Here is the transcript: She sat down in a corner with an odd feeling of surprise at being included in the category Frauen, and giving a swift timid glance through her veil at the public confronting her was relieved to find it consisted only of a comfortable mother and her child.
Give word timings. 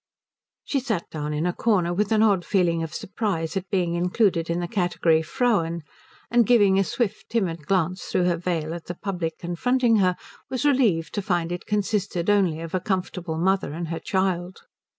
She 0.63 0.79
sat 0.79 1.07
down 1.11 1.31
in 1.31 1.45
a 1.45 1.53
corner 1.53 1.93
with 1.93 2.11
an 2.11 2.23
odd 2.23 2.43
feeling 2.43 2.81
of 2.81 2.91
surprise 2.91 3.55
at 3.55 3.69
being 3.69 3.93
included 3.93 4.49
in 4.49 4.59
the 4.59 4.67
category 4.67 5.21
Frauen, 5.21 5.83
and 6.31 6.43
giving 6.43 6.79
a 6.79 6.83
swift 6.83 7.29
timid 7.29 7.67
glance 7.67 8.05
through 8.05 8.23
her 8.23 8.37
veil 8.37 8.73
at 8.73 8.85
the 8.87 8.95
public 8.95 9.37
confronting 9.37 9.97
her 9.97 10.15
was 10.49 10.65
relieved 10.65 11.13
to 11.13 11.21
find 11.21 11.51
it 11.51 11.67
consisted 11.67 12.31
only 12.31 12.61
of 12.61 12.73
a 12.73 12.79
comfortable 12.79 13.37
mother 13.37 13.73
and 13.73 13.89
her 13.89 13.99
child. 13.99 14.63